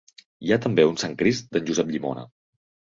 [0.47, 2.29] Hi ha també un sant crist d'en Josep Llimona.